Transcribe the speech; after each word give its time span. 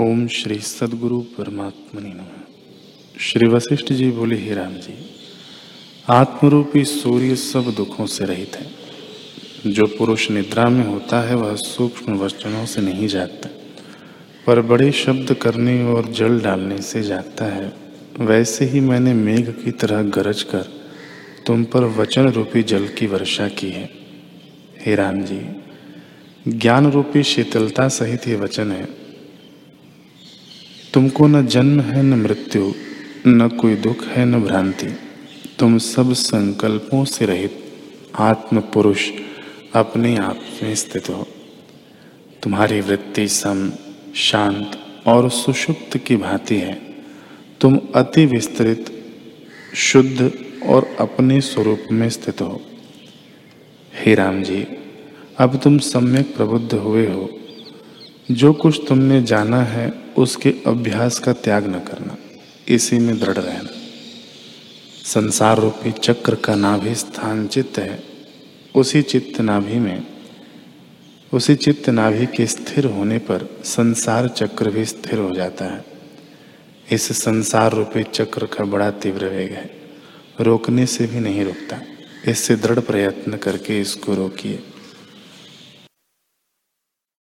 ओम 0.00 0.28
श्री 0.28 0.58
सदगुरु 0.58 1.20
परमात्मनि 1.20 2.08
नमः। 2.08 2.44
श्री 3.20 3.48
वशिष्ठ 3.48 3.92
जी 3.92 4.10
बोले, 4.10 4.36
ही 4.36 4.54
राम 4.54 4.72
जी, 4.72 5.10
आत्मरूपी 6.08 6.84
सूर्य 6.84 7.36
सब 7.36 7.74
दुखों 7.76 8.06
से 8.06 8.24
रहित 8.24 8.56
है। 8.56 8.70
जो 9.72 9.86
पुरुष 9.86 10.30
निद्रा 10.30 10.68
में 10.68 10.86
होता 10.86 11.20
है, 11.20 11.34
वह 11.34 11.54
सूक्ष्म 11.54 12.18
वचनों 12.18 12.66
से 12.66 12.80
नहीं 12.80 13.08
जागता। 13.08 13.48
पर 14.46 14.60
बड़े 14.60 14.92
शब्द 14.92 15.34
करने 15.34 15.84
और 15.84 16.12
जल 16.12 16.40
डालने 16.40 16.82
से 16.82 17.02
जागता 17.02 17.44
है। 17.44 17.72
वैसे 18.18 18.64
ही 18.64 18.80
मैंने 18.80 19.14
मेघ 19.14 19.50
की 19.50 19.70
तरह 19.70 20.02
गरज 20.02 20.42
कर 20.42 20.62
तुम 21.46 21.64
पर 21.64 21.84
वचन 21.84 22.28
रूपी 22.28 22.62
जल 22.62 22.88
की 22.88 23.06
वर्षा 23.06 23.48
की 23.48 23.70
है। 23.70 23.90
हे 24.80 24.94
राम 24.94 25.22
जी, 25.22 25.56
ज्ञान 26.48 26.92
रूपी 26.92 27.22
शीतलता 27.22 27.88
सहित 27.88 28.28
ये 28.28 28.36
वचन 28.36 28.72
है। 28.72 29.01
तुमको 30.94 31.26
न 31.26 31.46
जन्म 31.46 31.80
है, 31.80 32.02
न 32.02 32.14
मृत्यु, 32.22 32.72
न 33.26 33.48
कोई 33.48 33.74
दुख 33.74 34.04
है, 34.04 34.24
न 34.24 34.42
भ्रांति। 34.42 34.96
तुम 35.58 35.78
सब 35.78 36.12
संकल्पों 36.12 37.04
से 37.04 37.26
रहित 37.26 37.64
आत्म 38.18 38.60
पुरुष 38.60 39.10
अपने 39.74 40.16
आप 40.16 40.40
में 40.62 40.74
स्थित 40.74 41.10
हो। 41.10 41.26
तुम्हारी 42.42 42.80
वृत्ति 42.80 43.28
सम, 43.28 43.72
शांत 44.14 44.78
और 45.06 45.30
सुषुप्त 45.30 45.98
की 45.98 46.16
भांति 46.16 46.56
है। 46.56 46.82
तुम 47.60 47.80
अति 47.94 48.26
विस्तृत, 48.26 49.04
शुद्ध 49.74 50.32
और 50.66 50.96
अपने 51.00 51.40
स्वरूप 51.40 51.80
में 51.92 52.10
स्थित 52.10 52.40
हो। 52.40 52.62
हे 53.94 54.14
राम 54.14 54.42
जी, 54.42 54.66
अब 55.38 55.60
तुम 55.64 55.78
सम्यक 55.78 56.36
प्रबुद्ध 56.36 56.74
हुए 56.74 57.06
हो। 57.06 57.38
जो 58.30 58.52
कुछ 58.52 58.80
तुमने 58.88 59.22
जाना 59.22 59.62
है, 59.62 59.92
उसके 60.18 60.54
अभ्यास 60.66 61.18
का 61.18 61.32
त्याग 61.32 61.66
न 61.66 61.72
करना। 61.72 62.16
इसी 62.68 62.98
में 62.98 63.18
दृढ़ 63.18 63.38
रहना। 63.38 63.68
संसार 65.04 65.58
रूपी 65.58 65.92
चक्र 65.92 66.34
का 66.34 66.54
नाभि 66.54 66.94
स्थान 66.94 67.46
चित्त 67.46 67.78
है। 67.78 68.02
उसी 68.74 69.02
चित्त 69.02 69.40
नाभि 69.40 69.78
में, 69.78 70.06
उसी 71.34 71.54
चित्त 71.54 71.90
नाभि 71.90 72.26
के 72.26 72.46
स्थिर 72.46 72.84
होने 72.84 73.18
पर 73.18 73.60
संसार 73.64 74.28
चक्र 74.28 74.70
भी 74.70 74.84
स्थिर 74.84 75.18
हो 75.18 75.30
जाता 75.34 75.64
है। 75.64 75.84
इस 76.92 77.02
संसार 77.02 77.72
रूपी 77.72 78.02
चक्र 78.02 78.46
का 78.46 78.64
बड़ा 78.64 78.90
तीव्र 78.90 79.24
वेग 79.24 79.52
है। 79.52 79.70
रोकने 80.40 80.86
से 80.86 81.06
भी 81.06 81.20
नहीं 81.20 81.44
रुकता। 81.44 81.80
इससे 82.30 82.56
दृढ़ 82.56 82.78
प्रयत्न 82.78 83.36
करके 83.36 83.80
इसको 83.80 84.14
रोकिए। 84.14 84.62